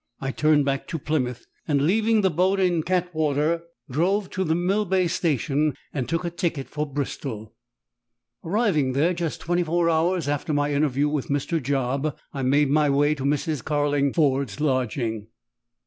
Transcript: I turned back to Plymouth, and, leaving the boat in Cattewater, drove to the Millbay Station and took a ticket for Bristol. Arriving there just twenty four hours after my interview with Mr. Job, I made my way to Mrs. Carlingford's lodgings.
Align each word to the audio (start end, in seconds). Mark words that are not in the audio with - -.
I 0.19 0.31
turned 0.31 0.65
back 0.65 0.87
to 0.87 0.97
Plymouth, 0.97 1.45
and, 1.67 1.83
leaving 1.85 2.21
the 2.21 2.31
boat 2.31 2.59
in 2.59 2.81
Cattewater, 2.81 3.61
drove 3.87 4.31
to 4.31 4.43
the 4.43 4.55
Millbay 4.55 5.05
Station 5.07 5.75
and 5.93 6.09
took 6.09 6.25
a 6.25 6.31
ticket 6.31 6.67
for 6.67 6.91
Bristol. 6.91 7.53
Arriving 8.43 8.93
there 8.93 9.13
just 9.13 9.41
twenty 9.41 9.61
four 9.61 9.91
hours 9.91 10.27
after 10.27 10.53
my 10.55 10.73
interview 10.73 11.07
with 11.07 11.27
Mr. 11.29 11.61
Job, 11.61 12.17
I 12.33 12.41
made 12.41 12.69
my 12.71 12.89
way 12.89 13.13
to 13.13 13.21
Mrs. 13.23 13.63
Carlingford's 13.63 14.59
lodgings. 14.59 15.27